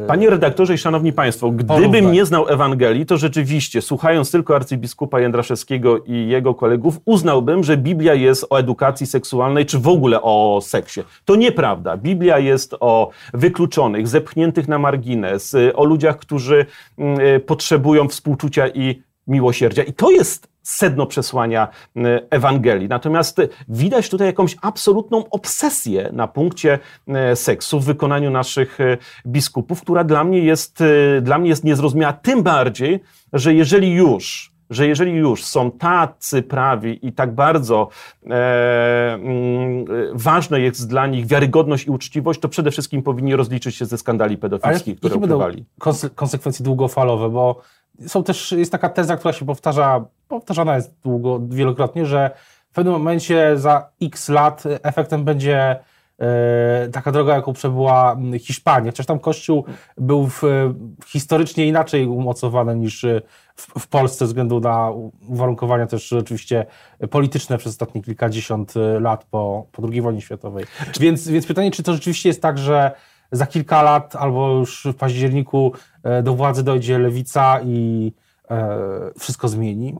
Panie 0.06 0.30
redaktorze 0.30 0.74
i 0.74 0.78
szanowni 0.78 1.12
państwo, 1.12 1.50
gdybym 1.50 2.12
nie 2.12 2.24
znał 2.24 2.48
Ewangelii, 2.48 3.06
to 3.06 3.16
rzeczywiście, 3.16 3.82
słuchając 3.82 4.30
tylko 4.30 4.56
arcybiskupa 4.56 5.20
Jędraszewskiego 5.20 5.98
i 5.98 6.28
jego 6.28 6.54
kolegów, 6.54 7.00
uznałbym, 7.04 7.64
że 7.64 7.76
Biblia 7.76 8.14
jest 8.14 8.46
o 8.50 8.58
edukacji 8.58 9.06
seksualnej, 9.06 9.66
czy 9.66 9.78
w 9.78 9.88
ogóle 9.88 10.22
o 10.22 10.60
seksie. 10.62 11.00
To 11.24 11.36
nieprawda. 11.36 11.96
Biblia 11.96 12.38
jest 12.38 12.76
o 12.80 13.10
wykluczonych, 13.34 14.08
zepchniętych 14.08 14.68
na 14.68 14.78
margines, 14.78 15.56
o 15.74 15.84
ludziach, 15.84 16.18
którzy 16.18 16.66
mm, 16.98 17.40
potrzebują 17.40 18.08
współczucia 18.08 18.68
i 18.68 19.02
miłosierdzia. 19.30 19.82
I 19.82 19.92
to 19.92 20.10
jest 20.10 20.48
sedno 20.62 21.06
przesłania 21.06 21.68
Ewangelii. 22.30 22.88
Natomiast 22.88 23.40
widać 23.68 24.08
tutaj 24.08 24.26
jakąś 24.26 24.56
absolutną 24.62 25.24
obsesję 25.30 26.10
na 26.12 26.28
punkcie 26.28 26.78
seksu 27.34 27.80
w 27.80 27.84
wykonaniu 27.84 28.30
naszych 28.30 28.80
e, 28.80 28.98
biskupów, 29.26 29.80
która 29.80 30.04
dla 30.04 30.24
mnie 30.24 30.38
jest, 30.38 30.82
dla 31.22 31.38
mnie 31.38 31.48
jest 31.48 31.64
niezrozumiała. 31.64 32.12
Tym 32.12 32.42
bardziej, 32.42 33.00
że 33.32 33.54
jeżeli 33.54 33.92
już 33.92 34.52
że 34.70 34.86
jeżeli 34.86 35.12
już 35.12 35.44
są 35.44 35.70
tacy 35.70 36.42
prawi 36.42 37.06
i 37.06 37.12
tak 37.12 37.34
bardzo 37.34 37.88
e, 38.26 39.14
mm, 39.14 39.84
ważne 40.12 40.60
jest 40.60 40.88
dla 40.88 41.06
nich 41.06 41.26
wiarygodność 41.26 41.86
i 41.86 41.90
uczciwość, 41.90 42.40
to 42.40 42.48
przede 42.48 42.70
wszystkim 42.70 43.02
powinni 43.02 43.36
rozliczyć 43.36 43.76
się 43.76 43.86
ze 43.86 43.98
skandali 43.98 44.36
pedofilskich, 44.36 44.98
które 44.98 45.14
ukrywali. 45.14 45.64
konsekwencje 46.14 46.64
długofalowe, 46.64 47.30
bo 47.30 47.60
są 48.06 48.22
też, 48.22 48.52
jest 48.52 48.72
taka 48.72 48.88
teza, 48.88 49.16
która 49.16 49.32
się 49.32 49.46
powtarza, 49.46 50.04
powtarzana 50.28 50.76
jest 50.76 50.94
długo, 51.04 51.40
wielokrotnie, 51.48 52.06
że 52.06 52.30
w 52.70 52.74
pewnym 52.74 52.92
momencie 52.92 53.58
za 53.58 53.88
x 54.02 54.28
lat 54.28 54.62
efektem 54.82 55.24
będzie 55.24 55.76
taka 56.92 57.12
droga, 57.12 57.34
jaką 57.34 57.52
przebyła 57.52 58.16
Hiszpania. 58.38 58.90
Chociaż 58.90 59.06
tam 59.06 59.18
Kościół 59.18 59.64
był 59.98 60.26
w, 60.26 60.42
historycznie 61.06 61.66
inaczej 61.66 62.06
umocowany 62.06 62.76
niż 62.76 63.06
w, 63.56 63.80
w 63.80 63.88
Polsce 63.88 64.18
ze 64.18 64.26
względu 64.26 64.60
na 64.60 64.90
uwarunkowania 65.28 65.86
też 65.86 66.12
oczywiście 66.12 66.66
polityczne 67.10 67.58
przez 67.58 67.72
ostatnie 67.72 68.02
kilkadziesiąt 68.02 68.74
lat 69.00 69.24
po, 69.24 69.66
po 69.72 69.88
II 69.88 70.02
wojnie 70.02 70.20
światowej. 70.20 70.64
Więc, 71.00 71.28
więc 71.28 71.46
pytanie, 71.46 71.70
czy 71.70 71.82
to 71.82 71.92
rzeczywiście 71.92 72.28
jest 72.28 72.42
tak, 72.42 72.58
że 72.58 72.90
za 73.32 73.46
kilka 73.46 73.82
lat 73.82 74.16
albo 74.16 74.50
już 74.50 74.86
w 74.92 74.94
październiku 74.94 75.72
e, 76.02 76.22
do 76.22 76.34
władzy 76.34 76.62
dojdzie 76.62 76.98
lewica 76.98 77.60
i 77.64 78.12
e, 78.50 78.78
wszystko 79.18 79.48
zmieni? 79.48 79.96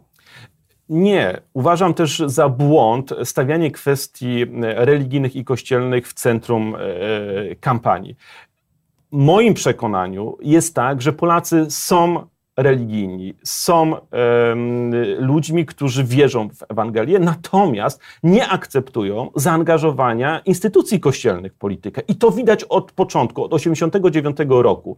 Nie. 0.91 1.41
Uważam 1.55 1.95
też 1.95 2.23
za 2.27 2.49
błąd 2.49 3.15
stawianie 3.25 3.71
kwestii 3.71 4.47
religijnych 4.63 5.37
i 5.37 5.45
kościelnych 5.45 6.09
w 6.09 6.15
centrum 6.15 6.75
e, 6.75 6.79
kampanii. 7.57 8.17
moim 9.11 9.55
przekonaniu 9.55 10.37
jest 10.41 10.75
tak, 10.75 11.03
że 11.03 11.13
Polacy 11.13 11.67
są 11.71 12.27
religijni, 12.63 13.35
są 13.45 13.97
ludźmi, 15.19 15.67
którzy 15.67 16.05
wierzą 16.05 16.49
w 16.49 16.65
Ewangelię, 16.69 17.19
natomiast 17.19 18.01
nie 18.23 18.49
akceptują 18.49 19.31
zaangażowania 19.37 20.41
instytucji 20.45 21.01
kościelnych 21.01 21.53
w 21.53 21.57
politykę. 21.57 22.03
I 22.09 22.17
to 22.17 22.31
widać 22.31 22.65
od 22.65 22.93
początku, 22.93 23.45
od 23.45 23.51
1989 23.51 24.63
roku, 24.63 24.97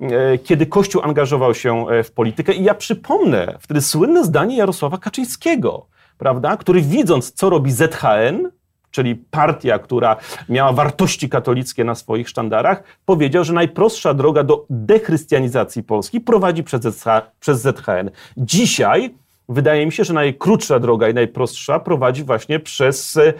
e, 0.00 0.38
kiedy 0.38 0.66
Kościół 0.66 1.02
angażował 1.02 1.54
się 1.54 1.88
e, 1.88 2.02
w 2.02 2.12
politykę. 2.12 2.52
I 2.52 2.64
ja 2.64 2.74
przypomnę 2.74 3.56
wtedy 3.60 3.80
słynne 3.80 4.24
zdanie 4.24 4.56
Jarosława 4.56 4.98
Kaczyńskiego, 4.98 5.86
prawda, 6.18 6.56
który 6.56 6.82
widząc, 6.82 7.32
co 7.32 7.50
robi 7.50 7.72
ZHN, 7.72 8.50
czyli 8.94 9.16
partia, 9.16 9.78
która 9.78 10.16
miała 10.48 10.72
wartości 10.72 11.28
katolickie 11.28 11.84
na 11.84 11.94
swoich 11.94 12.28
sztandarach, 12.28 12.82
powiedział, 13.04 13.44
że 13.44 13.52
najprostsza 13.52 14.14
droga 14.14 14.42
do 14.42 14.66
dechrystianizacji 14.70 15.82
Polski 15.82 16.20
prowadzi 16.20 16.62
przez, 16.62 17.04
ZHN. 17.40 18.10
Dzisiaj 18.36 19.14
wydaje 19.48 19.86
mi 19.86 19.92
się, 19.92 20.04
że 20.04 20.14
najkrótsza 20.14 20.78
droga 20.78 21.08
i 21.08 21.14
najprostsza 21.14 21.80
prowadzi 21.80 22.24
właśnie 22.24 22.60
przez 22.60 23.16
e, 23.16 23.32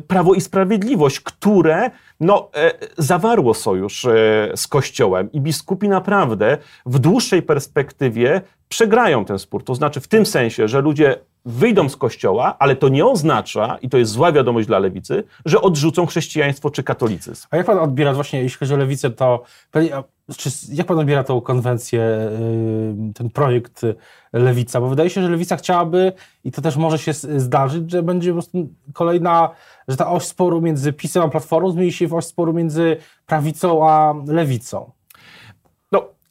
Prawo 0.00 0.34
i 0.34 0.40
Sprawiedliwość, 0.40 1.20
które 1.20 1.90
no, 2.20 2.50
e, 2.54 2.72
zawarło 2.98 3.54
sojusz 3.54 4.04
e, 4.04 4.10
z 4.54 4.66
Kościołem 4.66 5.32
i 5.32 5.40
biskupi 5.40 5.88
naprawdę 5.88 6.58
w 6.86 6.98
dłuższej 6.98 7.42
perspektywie 7.42 8.40
przegrają 8.68 9.24
ten 9.24 9.38
spór. 9.38 9.64
To 9.64 9.74
znaczy 9.74 10.00
w 10.00 10.08
tym 10.08 10.26
sensie, 10.26 10.68
że 10.68 10.80
ludzie 10.80 11.16
wyjdą 11.44 11.88
z 11.88 11.96
kościoła, 11.96 12.56
ale 12.58 12.76
to 12.76 12.88
nie 12.88 13.06
oznacza, 13.06 13.78
i 13.82 13.88
to 13.88 13.98
jest 13.98 14.12
zła 14.12 14.32
wiadomość 14.32 14.66
dla 14.66 14.78
lewicy, 14.78 15.24
że 15.44 15.60
odrzucą 15.60 16.06
chrześcijaństwo 16.06 16.70
czy 16.70 16.82
katolicyzm. 16.82 17.46
A 17.50 17.56
jak 17.56 17.66
pan 17.66 17.78
odbiera 17.78 18.14
właśnie, 18.14 18.42
jeśli 18.42 18.58
chodzi 18.58 18.74
o 18.74 18.76
lewicę, 18.76 19.10
to 19.10 19.42
czy, 20.36 20.50
jak 20.72 20.86
pan 20.86 20.98
odbiera 20.98 21.24
tą 21.24 21.40
konwencję, 21.40 22.00
y, 23.10 23.12
ten 23.14 23.30
projekt 23.30 23.82
Lewica? 24.32 24.80
Bo 24.80 24.88
wydaje 24.88 25.10
się, 25.10 25.22
że 25.22 25.28
Lewica 25.28 25.56
chciałaby, 25.56 26.12
i 26.44 26.52
to 26.52 26.62
też 26.62 26.76
może 26.76 26.98
się 26.98 27.12
zdarzyć, 27.12 27.90
że 27.90 28.02
będzie 28.02 28.34
kolejna, 28.92 29.50
że 29.88 29.96
ta 29.96 30.10
oś 30.10 30.22
sporu 30.22 30.60
między 30.60 30.92
PiSem 30.92 31.22
a 31.22 31.28
Platformą 31.28 31.70
zmieni 31.70 31.92
się 31.92 32.08
w 32.08 32.14
oś 32.14 32.24
sporu 32.24 32.52
między 32.52 32.96
prawicą 33.26 33.88
a 33.88 34.14
lewicą. 34.26 34.90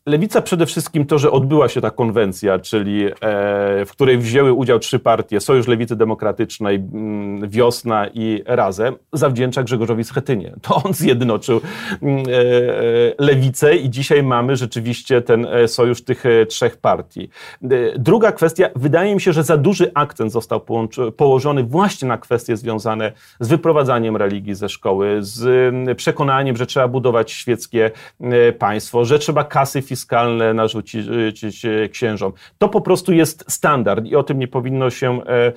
Lewica 0.05 0.41
przede 0.41 0.65
wszystkim 0.65 1.05
to, 1.05 1.17
że 1.17 1.31
odbyła 1.31 1.69
się 1.69 1.81
ta 1.81 1.91
konwencja, 1.91 2.59
czyli 2.59 3.05
e, 3.05 3.11
w 3.85 3.91
której 3.91 4.17
wzięły 4.17 4.53
udział 4.53 4.79
trzy 4.79 4.99
partie, 4.99 5.39
Sojusz 5.39 5.67
Lewicy 5.67 5.95
Demokratycznej, 5.95 6.75
mm, 6.75 7.49
Wiosna 7.49 8.07
i 8.13 8.43
Razem, 8.45 8.95
zawdzięcza 9.13 9.63
Grzegorzowi 9.63 10.03
Schetynie. 10.03 10.53
To 10.61 10.75
on 10.75 10.93
zjednoczył 10.93 11.61
mm, 12.01 12.17
e, 12.17 12.31
e, 12.31 12.43
lewicę 13.17 13.75
i 13.75 13.89
dzisiaj 13.89 14.23
mamy 14.23 14.55
rzeczywiście 14.55 15.21
ten 15.21 15.47
sojusz 15.67 16.03
tych 16.03 16.23
trzech 16.49 16.77
partii. 16.77 17.29
Druga 17.97 18.31
kwestia, 18.31 18.69
wydaje 18.75 19.15
mi 19.15 19.21
się, 19.21 19.33
że 19.33 19.43
za 19.43 19.57
duży 19.57 19.91
akcent 19.93 20.31
został 20.31 20.61
położony 21.17 21.63
właśnie 21.63 22.07
na 22.07 22.17
kwestie 22.17 22.57
związane 22.57 23.11
z 23.39 23.47
wyprowadzaniem 23.47 24.17
religii 24.17 24.55
ze 24.55 24.69
szkoły, 24.69 25.17
z 25.19 25.97
przekonaniem, 25.97 26.57
że 26.57 26.65
trzeba 26.65 26.87
budować 26.87 27.31
świeckie 27.31 27.91
państwo, 28.59 29.05
że 29.05 29.19
trzeba 29.19 29.43
kasy 29.43 29.81
fiskalne 29.93 30.53
narzucić 30.53 31.65
e, 31.65 31.89
księżom. 31.89 32.33
To 32.57 32.69
po 32.69 32.81
prostu 32.81 33.13
jest 33.13 33.45
standard 33.47 34.05
i 34.05 34.15
o 34.15 34.23
tym 34.23 34.39
nie 34.39 34.47
powinno 34.47 34.89
się 34.89 35.21
e, 35.21 35.27
e, 35.27 35.53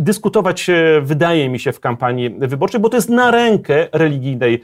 dyskutować, 0.00 0.66
wydaje 1.02 1.48
mi 1.48 1.58
się, 1.58 1.72
w 1.72 1.80
kampanii 1.80 2.30
wyborczej, 2.30 2.80
bo 2.80 2.88
to 2.88 2.96
jest 2.96 3.08
na 3.08 3.30
rękę 3.30 3.88
religijnej 3.92 4.62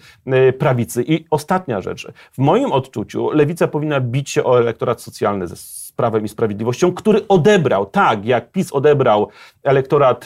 prawicy. 0.59 1.05
I 1.07 1.25
ostatnia 1.31 1.81
rzecz. 1.81 2.07
W 2.33 2.39
moim 2.39 2.73
odczuciu 2.73 3.31
lewica 3.31 3.69
powinna 3.69 4.01
bić 4.01 4.31
się 4.31 4.45
o 4.45 4.59
elektorat 4.59 5.03
socjalny 5.03 5.47
z 5.49 5.93
Prawem 5.97 6.25
i 6.25 6.29
Sprawiedliwością, 6.29 6.93
który 6.93 7.29
odebrał, 7.29 7.87
tak 7.87 8.25
jak 8.25 8.53
PiS 8.53 8.73
odebrał 8.73 9.29
elektorat 9.63 10.25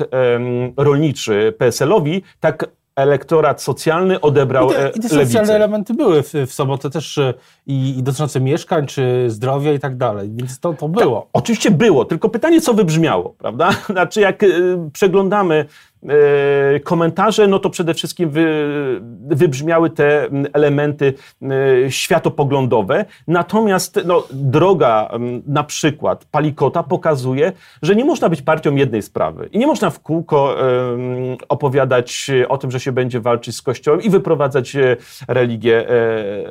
rolniczy 0.76 1.54
PSL-owi, 1.58 2.22
tak 2.40 2.66
elektorat 2.98 3.62
socjalny 3.62 4.20
odebrał 4.20 4.70
I 4.70 4.74
te, 4.74 4.92
i 4.94 5.00
te 5.00 5.08
socjalne 5.08 5.54
elementy 5.54 5.94
były 5.94 6.22
w, 6.22 6.32
w 6.46 6.52
sobotę 6.52 6.90
też 6.90 7.18
e, 7.18 7.34
i, 7.66 7.98
i, 7.98 8.02
dotyczące 8.02 8.40
mieszkań, 8.40 8.86
czy 8.86 9.24
zdrowia 9.28 9.72
i 9.72 9.78
tak 9.78 9.96
dalej, 9.96 10.30
więc 10.32 10.60
to, 10.60 10.74
to 10.74 10.88
było. 10.88 11.20
Tak, 11.20 11.28
oczywiście 11.32 11.70
było, 11.70 12.04
tylko 12.04 12.28
pytanie, 12.28 12.60
co 12.60 12.74
wybrzmiało, 12.74 13.34
prawda? 13.38 13.70
Znaczy, 13.90 14.20
jak 14.20 14.42
y, 14.42 14.78
przeglądamy 14.92 15.58
E, 15.58 15.64
komentarze, 16.84 17.48
no 17.48 17.58
to 17.58 17.70
przede 17.70 17.94
wszystkim 17.94 18.30
wy, 18.30 18.46
wybrzmiały 19.26 19.90
te 19.90 20.28
elementy 20.52 21.14
e, 21.42 21.90
światopoglądowe. 21.90 23.04
Natomiast 23.26 24.00
no, 24.04 24.24
droga 24.30 25.10
na 25.46 25.64
przykład 25.64 26.24
Palikota 26.24 26.82
pokazuje, 26.82 27.52
że 27.82 27.96
nie 27.96 28.04
można 28.04 28.28
być 28.28 28.42
partią 28.42 28.74
jednej 28.74 29.02
sprawy 29.02 29.48
i 29.52 29.58
nie 29.58 29.66
można 29.66 29.90
w 29.90 30.00
kółko 30.00 30.56
opowiadać 31.48 32.30
o 32.48 32.58
tym, 32.58 32.70
że 32.70 32.80
się 32.80 32.92
będzie 32.92 33.20
walczyć 33.20 33.56
z 33.56 33.62
Kościołem 33.62 34.02
i 34.02 34.10
wyprowadzać 34.10 34.76
e, 34.76 34.96
religię 35.28 35.86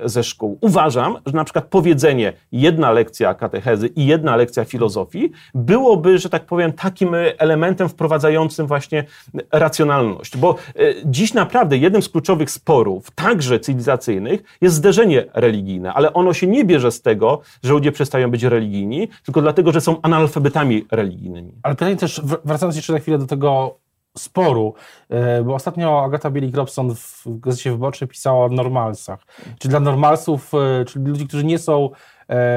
ze 0.06 0.24
szkół. 0.24 0.58
Uważam, 0.62 1.18
że 1.25 1.34
na 1.34 1.44
przykład 1.44 1.66
powiedzenie 1.66 2.34
jedna 2.51 2.92
lekcja 2.92 3.34
katechezy 3.34 3.88
i 3.88 4.06
jedna 4.06 4.36
lekcja 4.36 4.66
filozofii 4.66 5.32
byłoby, 5.54 6.18
że 6.18 6.30
tak 6.30 6.46
powiem, 6.46 6.74
takim 6.74 7.16
elementem 7.38 7.89
wprowadzającym 7.89 8.68
właśnie 8.68 9.04
racjonalność. 9.51 10.38
Bo 10.38 10.56
e, 10.75 10.79
dziś 11.06 11.34
naprawdę 11.34 11.77
jednym 11.77 12.01
z 12.01 12.10
kluczowych 12.10 12.51
sporów, 12.51 13.12
także 13.12 13.60
cywilizacyjnych, 13.60 14.44
jest 14.62 14.75
zderzenie 14.75 15.25
religijne, 15.34 15.94
ale 15.94 16.13
ono 16.13 16.34
się 16.34 16.48
nie 16.48 16.65
bierze 16.65 16.91
z 16.91 17.01
tego, 17.01 17.41
że 17.63 17.74
ludzie 17.74 17.91
przestają 17.91 18.32
być 18.32 18.44
religijni, 18.44 19.08
tylko 19.25 19.41
dlatego, 19.41 19.72
że 19.72 19.82
są 19.82 20.01
analfabetami 20.01 20.86
religijnymi. 20.91 21.53
Ale 21.63 21.75
pytanie 21.75 21.96
też, 21.96 22.22
wracając 22.46 22.75
jeszcze 22.75 22.94
na 22.94 23.00
chwilę 23.00 23.17
do 23.17 23.27
tego 23.27 23.77
sporu, 24.17 24.74
e, 25.10 25.44
bo 25.44 25.53
ostatnio 25.53 26.03
Agata 26.03 26.32
Bielik-Robson 26.32 26.96
w 26.96 27.39
Gazecie 27.39 27.72
Wyborczej 27.72 28.08
pisała 28.08 28.46
o 28.46 28.50
normalsach. 28.50 29.20
Czy 29.60 29.67
dla 29.67 29.79
normalsów, 29.79 30.51
e, 30.53 30.86
czyli 30.86 31.06
ludzi, 31.06 31.27
którzy 31.27 31.46
nie 31.46 31.60
są 31.60 31.89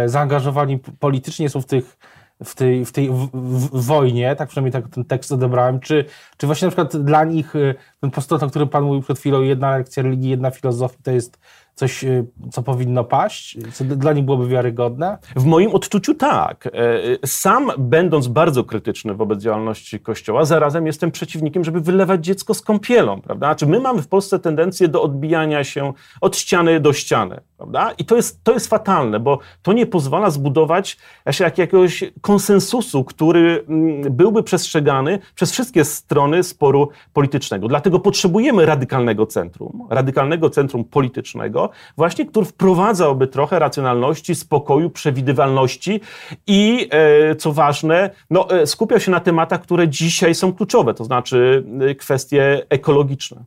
zaangażowani 0.07 0.79
politycznie, 0.99 1.49
są 1.49 1.61
w 1.61 1.67
tych 1.67 1.99
w 2.45 2.55
tej, 2.55 2.85
w 2.85 2.93
tej 2.93 3.11
w, 3.11 3.29
w 3.33 3.85
wojnie, 3.87 4.37
tak 4.37 4.49
przynajmniej 4.49 4.73
tak 4.73 4.89
ten 4.89 5.05
tekst 5.05 5.33
odebrałem, 5.33 5.81
czy, 5.81 6.05
czy 6.37 6.47
właśnie 6.47 6.67
na 6.67 6.71
przykład 6.71 7.05
dla 7.05 7.25
nich 7.25 7.57
y, 7.57 7.75
ten 8.01 8.11
postulat, 8.11 8.43
o 8.43 8.51
którym 8.51 8.69
Pan 8.69 8.85
mówił 8.85 9.03
przed 9.03 9.19
chwilą, 9.19 9.43
jedna 9.43 9.77
lekcja 9.79 10.03
religii, 10.03 10.31
jedna 10.31 10.51
filozofia, 10.51 10.99
to 11.03 11.11
jest 11.11 11.39
coś, 11.81 12.05
y, 12.05 12.27
co 12.51 12.63
powinno 12.63 13.05
paść? 13.05 13.59
Co 13.73 13.85
dla 13.85 14.13
nich 14.13 14.25
byłoby 14.25 14.49
wiarygodne? 14.49 15.19
W 15.37 15.45
moim 15.45 15.71
odczuciu 15.71 16.15
tak. 16.15 16.67
E, 16.67 17.27
sam, 17.27 17.73
będąc 17.79 18.29
bardzo 18.29 18.65
krytyczny 18.65 19.15
wobec 19.15 19.43
działalności 19.43 20.01
Kościoła, 20.01 20.45
zarazem 20.45 20.87
jestem 20.87 21.11
przeciwnikiem, 21.11 21.65
żeby 21.65 21.81
wylewać 21.81 22.25
dziecko 22.25 22.55
z 22.55 22.63
kąpielą, 22.63 23.21
prawda? 23.21 23.55
Czy 23.55 23.67
znaczy, 23.67 23.73
my 23.73 23.81
mamy 23.81 24.03
w 24.03 24.09
Polsce 24.09 24.39
tendencję 24.39 24.89
do 24.89 25.03
odbijania 25.03 25.65
się 25.65 25.93
od 26.21 26.37
ściany 26.37 26.81
do 26.81 26.93
ściany, 26.93 27.41
prawda? 27.57 27.93
I 27.99 28.05
to 28.05 28.17
jest, 28.17 28.45
to 28.45 28.53
jest 28.53 28.67
fatalne, 28.67 29.21
bo 29.21 29.39
to 29.63 29.73
nie 29.73 29.87
pozwala 29.87 30.31
zbudować 30.31 30.97
jakiegoś 31.41 32.05
konsensusu, 32.21 33.05
który 33.05 33.65
mm, 33.69 34.17
byłby 34.17 34.43
przestrzegany 34.43 35.19
przez 35.35 35.53
wszystkie 35.53 35.85
strony 35.85 36.43
sporu 36.43 36.89
politycznego. 37.13 37.69
Dlatego 37.69 38.01
potrzebujemy 38.01 38.67
radykalnego 38.67 39.27
centrum, 39.27 39.87
radykalnego 39.91 40.51
centrum 40.51 40.85
politycznego, 40.85 41.70
właśnie 41.97 42.27
który 42.27 42.47
wprowadzałby 42.47 43.27
trochę 43.27 43.59
racjonalności, 43.59 44.35
spokoju, 44.35 44.91
przewidywalności 44.91 46.01
i, 46.47 46.89
e, 46.91 47.37
co 47.37 47.53
ważne, 47.53 48.11
no, 48.31 48.51
e, 48.51 48.67
skupiał 48.67 49.01
się 49.01 49.11
na 49.11 49.21
tematach, 49.21 49.63
które 49.63 49.89
dzisiaj 49.89 50.35
są 50.35 50.53
kluczowe, 50.53 50.95
to 50.95 51.05
znaczy 51.05 51.65
e, 51.81 51.95
kwestie 51.95 52.67
ekologiczne. 52.69 53.45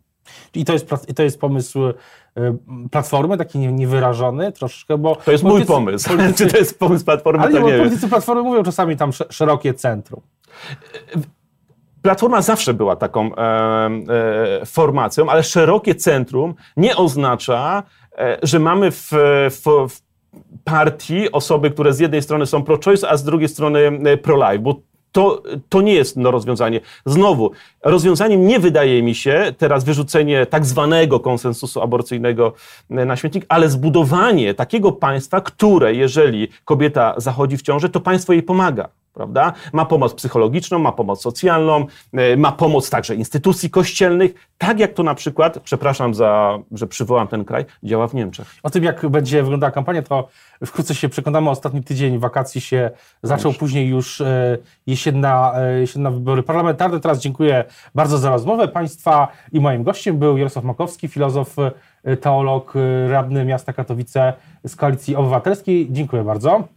I 0.54 0.66
to 0.66 0.74
jest, 0.74 0.90
to 1.16 1.24
jest 1.24 1.40
pomysł 1.40 1.80
Platformy, 2.92 3.38
taki 3.38 3.60
niewyrażony 3.60 4.52
troszeczkę, 4.52 4.98
bo... 4.98 5.16
To 5.16 5.32
jest 5.32 5.44
mój 5.44 5.66
pomysł. 5.66 6.10
Politycy, 6.18 6.46
Czy 6.46 6.52
to 6.52 6.58
jest 6.58 6.80
pomysł 6.80 7.06
Platformy, 7.06 7.44
ale 7.44 7.52
to 7.52 7.60
nie, 7.60 7.72
nie 7.72 7.78
politycy 7.78 8.08
Platformy 8.08 8.44
mówią 8.44 8.64
czasami 8.64 8.98
tam 8.98 9.12
szerokie 9.30 9.74
centrum. 9.74 10.22
Platforma 12.04 12.42
zawsze 12.42 12.74
była 12.74 12.96
taką 12.96 13.36
e, 13.36 13.40
e, 14.62 14.66
formacją, 14.66 15.30
ale 15.30 15.44
szerokie 15.44 15.96
centrum 15.96 16.56
nie 16.78 16.96
oznacza, 16.96 17.84
że 18.44 18.60
mamy 18.60 18.92
w, 18.92 19.12
w, 19.50 19.90
w 19.90 20.02
partii 20.64 21.32
osoby, 21.32 21.72
które 21.72 21.94
z 21.94 22.00
jednej 22.00 22.22
strony 22.22 22.46
są 22.46 22.64
pro-choice, 22.64 23.10
a 23.10 23.18
z 23.18 23.24
drugiej 23.24 23.50
strony 23.50 23.80
e, 23.80 24.18
pro-life, 24.18 24.60
bo 24.60 24.76
to, 25.12 25.44
to 25.70 25.82
nie 25.82 25.94
jest 25.94 26.18
no, 26.18 26.32
rozwiązanie. 26.32 26.80
Znowu, 27.06 27.52
rozwiązaniem 27.84 28.48
nie 28.48 28.60
wydaje 28.60 29.04
mi 29.04 29.16
się 29.16 29.54
teraz 29.58 29.84
wyrzucenie 29.84 30.46
tak 30.46 30.66
zwanego 30.66 31.20
konsensusu 31.20 31.82
aborcyjnego 31.82 32.54
e, 32.90 33.06
na 33.06 33.16
śmietnik, 33.16 33.46
ale 33.50 33.70
zbudowanie 33.70 34.54
takiego 34.54 34.92
państwa, 34.92 35.42
które 35.42 35.94
jeżeli 35.94 36.48
kobieta 36.66 37.14
zachodzi 37.18 37.58
w 37.58 37.62
ciążę, 37.62 37.90
to 37.90 38.00
państwo 38.00 38.34
jej 38.34 38.44
pomaga 38.44 38.90
prawda? 39.14 39.54
Ma 39.74 39.86
pomoc 39.86 40.14
psychologiczną, 40.14 40.80
ma 40.80 40.92
pomoc 40.92 41.22
socjalną, 41.22 41.86
e, 42.14 42.38
ma 42.38 42.52
pomoc 42.52 42.90
także 42.90 43.16
instytucji 43.16 43.70
kościelnych, 43.70 44.34
tak 44.58 44.80
jak 44.80 44.94
to 44.94 45.04
na 45.04 45.16
przykład, 45.16 45.60
przepraszam 45.60 46.14
za, 46.14 46.60
że 46.72 46.88
przywołam 46.88 47.28
ten 47.28 47.46
kraj, 47.46 47.66
działa 47.84 48.08
w 48.08 48.14
Niemczech. 48.14 48.56
O 48.64 48.70
tym, 48.70 48.84
jak 48.84 49.10
będzie 49.10 49.44
wyglądała 49.44 49.72
kampania, 49.72 50.02
to 50.02 50.28
wkrótce 50.66 50.96
się 50.96 51.10
przekonamy. 51.10 51.50
Ostatni 51.50 51.84
tydzień 51.84 52.20
wakacji 52.20 52.62
się 52.62 52.92
zaczął, 53.24 53.54
później 53.54 53.88
już 53.88 54.22
e, 54.22 54.58
jesienna, 54.88 55.54
e, 55.56 55.80
jesienna 55.80 56.12
wybory 56.12 56.44
parlamentarne. 56.44 57.00
Teraz 57.00 57.20
dziękuję 57.20 57.64
bardzo 57.96 58.18
za 58.18 58.30
rozmowę 58.30 58.68
Państwa 58.68 59.28
i 59.52 59.60
moim 59.60 59.84
gościem 59.84 60.18
był 60.18 60.38
Jarosław 60.38 60.66
Makowski, 60.66 61.08
filozof, 61.08 61.56
teolog, 62.22 62.74
radny 63.10 63.46
miasta 63.46 63.74
Katowice 63.74 64.34
z 64.68 64.76
Koalicji 64.76 65.16
Obywatelskiej. 65.16 65.88
Dziękuję 65.92 66.24
bardzo. 66.24 66.74